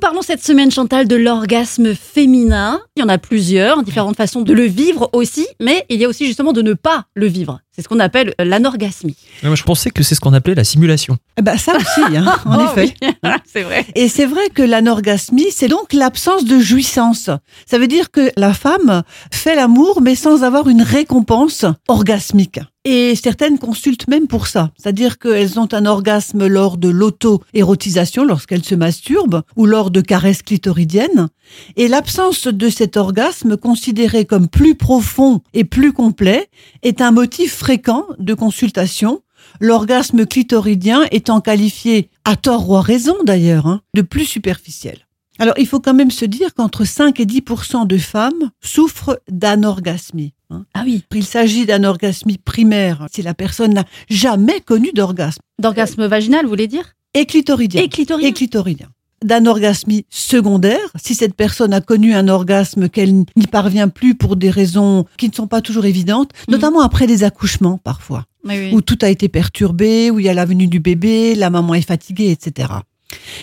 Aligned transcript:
Nous 0.00 0.06
parlons 0.08 0.22
cette 0.22 0.42
semaine, 0.42 0.70
Chantal, 0.70 1.06
de 1.06 1.14
l'orgasme 1.14 1.94
féminin. 1.94 2.80
Il 2.96 3.00
y 3.00 3.02
en 3.02 3.10
a 3.10 3.18
plusieurs, 3.18 3.82
différentes 3.82 4.16
façons 4.16 4.40
de 4.40 4.54
le 4.54 4.62
vivre 4.64 5.10
aussi, 5.12 5.46
mais 5.60 5.84
il 5.90 6.00
y 6.00 6.06
a 6.06 6.08
aussi 6.08 6.24
justement 6.24 6.54
de 6.54 6.62
ne 6.62 6.72
pas 6.72 7.04
le 7.14 7.26
vivre. 7.26 7.60
C'est 7.72 7.82
ce 7.82 7.88
qu'on 7.88 8.00
appelle 8.00 8.34
l'anorgasmie. 8.38 9.16
Moi, 9.42 9.54
je 9.54 9.62
pensais 9.62 9.90
que 9.90 10.02
c'est 10.02 10.14
ce 10.14 10.20
qu'on 10.20 10.32
appelait 10.32 10.54
la 10.54 10.64
simulation. 10.64 11.18
Eh 11.38 11.42
ben, 11.42 11.56
ça 11.56 11.76
aussi, 11.76 12.16
hein, 12.16 12.34
en 12.46 12.58
Oh 12.58 12.78
effet. 12.78 12.94
oui, 13.02 13.08
c'est 13.44 13.62
vrai. 13.62 13.86
Et 13.94 14.08
c'est 14.08 14.26
vrai 14.26 14.48
que 14.52 14.62
l'anorgasmie, 14.62 15.50
c'est 15.50 15.68
donc 15.68 15.92
l'absence 15.92 16.44
de 16.46 16.58
jouissance. 16.58 17.30
Ça 17.66 17.78
veut 17.78 17.86
dire 17.86 18.10
que 18.10 18.30
la 18.36 18.54
femme 18.54 19.02
fait 19.30 19.54
l'amour, 19.54 20.00
mais 20.02 20.14
sans 20.14 20.44
avoir 20.44 20.68
une 20.68 20.82
récompense 20.82 21.64
orgasmique. 21.88 22.58
Et 22.86 23.14
certaines 23.14 23.58
consultent 23.58 24.08
même 24.08 24.26
pour 24.26 24.46
ça. 24.46 24.70
C'est-à-dire 24.78 25.18
qu'elles 25.18 25.58
ont 25.60 25.68
un 25.72 25.84
orgasme 25.84 26.46
lors 26.46 26.78
de 26.78 26.88
l'auto-érotisation, 26.88 28.24
lorsqu'elles 28.24 28.64
se 28.64 28.74
masturbent, 28.74 29.42
ou 29.54 29.66
lors 29.66 29.89
de 29.90 30.00
caresses 30.00 30.42
clitoridiennes. 30.42 31.28
Et 31.76 31.88
l'absence 31.88 32.46
de 32.46 32.68
cet 32.68 32.96
orgasme, 32.96 33.56
considéré 33.56 34.24
comme 34.24 34.48
plus 34.48 34.74
profond 34.74 35.40
et 35.52 35.64
plus 35.64 35.92
complet, 35.92 36.48
est 36.82 37.00
un 37.00 37.10
motif 37.10 37.54
fréquent 37.54 38.06
de 38.18 38.34
consultation 38.34 39.22
l'orgasme 39.58 40.26
clitoridien 40.26 41.02
étant 41.10 41.40
qualifié, 41.40 42.10
à 42.24 42.36
tort 42.36 42.68
ou 42.70 42.76
à 42.76 42.82
raison 42.82 43.16
d'ailleurs, 43.24 43.66
hein, 43.66 43.80
de 43.94 44.02
plus 44.02 44.24
superficiel. 44.24 44.98
Alors 45.38 45.54
il 45.58 45.66
faut 45.66 45.80
quand 45.80 45.94
même 45.94 46.10
se 46.10 46.26
dire 46.26 46.54
qu'entre 46.54 46.84
5 46.84 47.18
et 47.18 47.26
10 47.26 47.42
de 47.86 47.96
femmes 47.96 48.50
souffrent 48.60 49.18
d'anorgasmie. 49.30 50.34
hein. 50.50 50.66
Ah 50.74 50.82
oui, 50.84 51.02
Il 51.14 51.24
s'agit 51.24 51.64
d'anorgasmie 51.64 52.36
primaire 52.38 53.06
si 53.10 53.22
la 53.22 53.32
personne 53.34 53.72
n'a 53.72 53.84
jamais 54.10 54.60
connu 54.60 54.90
d'orgasme. 54.94 55.40
d'orgasme 55.58 56.06
vaginal, 56.06 56.44
vous 56.44 56.50
voulez 56.50 56.68
dire? 56.68 56.94
Et 57.14 57.24
clitoridien. 57.24 57.82
Et 57.82 57.88
clitoridien. 57.88 58.28
Et 58.28 58.32
clitoridien. 58.32 58.88
D'anorgasmie 59.24 60.06
secondaire, 60.08 60.80
si 60.96 61.14
cette 61.14 61.34
personne 61.34 61.74
a 61.74 61.80
connu 61.82 62.14
un 62.14 62.26
orgasme 62.28 62.88
qu'elle 62.88 63.14
n'y 63.36 63.46
parvient 63.50 63.88
plus 63.88 64.14
pour 64.14 64.36
des 64.36 64.48
raisons 64.50 65.04
qui 65.18 65.28
ne 65.28 65.34
sont 65.34 65.46
pas 65.46 65.60
toujours 65.60 65.84
évidentes, 65.84 66.30
Mhm. 66.48 66.54
notamment 66.54 66.80
après 66.80 67.06
des 67.06 67.22
accouchements 67.22 67.78
parfois 67.82 68.24
Oui, 68.44 68.70
où 68.72 68.80
tout 68.80 68.98
a 69.02 69.08
été 69.10 69.28
perturbé, 69.28 70.10
où 70.10 70.18
il 70.20 70.24
y 70.24 70.28
a 70.30 70.34
la 70.34 70.46
venue 70.46 70.66
du 70.68 70.80
bébé, 70.80 71.34
la 71.34 71.50
maman 71.50 71.74
est 71.74 71.82
fatiguée, 71.86 72.30
etc. 72.30 72.68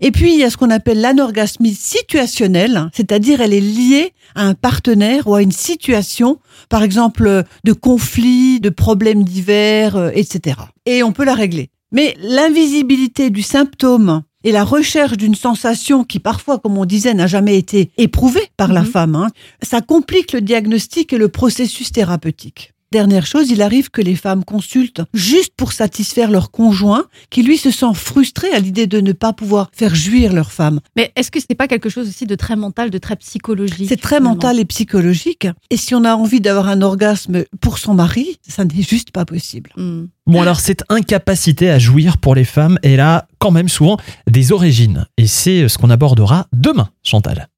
Et 0.00 0.10
puis, 0.10 0.32
il 0.32 0.38
y 0.40 0.42
a 0.42 0.50
ce 0.50 0.56
qu'on 0.56 0.70
appelle 0.70 1.00
l'anorgasmie 1.00 1.74
situationnelle, 1.74 2.88
c'est-à-dire 2.94 3.40
elle 3.40 3.52
est 3.54 3.60
liée 3.60 4.12
à 4.34 4.46
un 4.46 4.54
partenaire 4.54 5.26
ou 5.28 5.34
à 5.34 5.42
une 5.42 5.52
situation, 5.52 6.38
par 6.68 6.82
exemple 6.82 7.44
de 7.64 7.72
conflit, 7.72 8.58
de 8.60 8.70
problèmes 8.70 9.22
divers, 9.22 9.96
euh, 9.96 10.10
etc. 10.14 10.56
Et 10.86 11.02
on 11.02 11.12
peut 11.12 11.24
la 11.24 11.34
régler. 11.34 11.70
Mais 11.92 12.16
l'invisibilité 12.22 13.30
du 13.30 13.42
symptôme 13.42 14.22
et 14.44 14.52
la 14.52 14.64
recherche 14.64 15.16
d'une 15.16 15.34
sensation 15.34 16.04
qui 16.04 16.18
parfois, 16.18 16.58
comme 16.58 16.78
on 16.78 16.84
disait, 16.84 17.14
n'a 17.14 17.26
jamais 17.26 17.56
été 17.58 17.90
éprouvée 17.98 18.48
par 18.56 18.72
la 18.72 18.80
Mhm. 18.82 18.86
femme, 18.86 19.16
hein, 19.16 19.28
ça 19.62 19.80
complique 19.80 20.32
le 20.32 20.40
diagnostic 20.40 21.12
et 21.12 21.18
le 21.18 21.28
processus 21.28 21.92
thérapeutique. 21.92 22.72
Dernière 22.92 23.24
chose, 23.24 23.50
il 23.50 23.62
arrive 23.62 23.90
que 23.90 24.02
les 24.02 24.16
femmes 24.16 24.44
consultent 24.44 25.02
juste 25.14 25.52
pour 25.56 25.72
satisfaire 25.72 26.28
leur 26.28 26.50
conjoint, 26.50 27.04
qui 27.30 27.44
lui 27.44 27.56
se 27.56 27.70
sent 27.70 27.94
frustré 27.94 28.50
à 28.50 28.58
l'idée 28.58 28.88
de 28.88 29.00
ne 29.00 29.12
pas 29.12 29.32
pouvoir 29.32 29.70
faire 29.72 29.94
jouir 29.94 30.32
leur 30.32 30.50
femme. 30.50 30.80
Mais 30.96 31.12
est-ce 31.14 31.30
que 31.30 31.38
c'est 31.38 31.54
pas 31.54 31.68
quelque 31.68 31.88
chose 31.88 32.08
aussi 32.08 32.26
de 32.26 32.34
très 32.34 32.56
mental, 32.56 32.90
de 32.90 32.98
très 32.98 33.14
psychologique 33.14 33.88
C'est 33.88 33.96
très 33.96 34.16
finalement 34.16 34.34
mental 34.34 34.58
et 34.58 34.64
psychologique. 34.64 35.46
Et 35.70 35.76
si 35.76 35.94
on 35.94 36.04
a 36.04 36.16
envie 36.16 36.40
d'avoir 36.40 36.68
un 36.68 36.82
orgasme 36.82 37.44
pour 37.60 37.78
son 37.78 37.94
mari, 37.94 38.38
ça 38.46 38.64
n'est 38.64 38.82
juste 38.82 39.12
pas 39.12 39.24
possible. 39.24 39.70
Hmm. 39.76 40.06
Bon, 40.26 40.42
alors, 40.42 40.58
cette 40.58 40.82
incapacité 40.88 41.70
à 41.70 41.78
jouir 41.78 42.18
pour 42.18 42.34
les 42.34 42.44
femmes, 42.44 42.78
elle 42.82 43.00
a 43.00 43.28
quand 43.38 43.52
même 43.52 43.68
souvent 43.68 43.98
des 44.28 44.50
origines. 44.50 45.06
Et 45.16 45.28
c'est 45.28 45.68
ce 45.68 45.78
qu'on 45.78 45.90
abordera 45.90 46.48
demain, 46.52 46.88
Chantal. 47.04 47.49